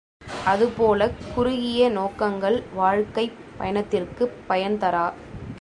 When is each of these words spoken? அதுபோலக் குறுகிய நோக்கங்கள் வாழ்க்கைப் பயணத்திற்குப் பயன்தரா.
அதுபோலக் 0.45 1.17
குறுகிய 1.35 1.89
நோக்கங்கள் 1.89 2.63
வாழ்க்கைப் 2.73 3.37
பயணத்திற்குப் 3.57 4.37
பயன்தரா. 4.49 5.05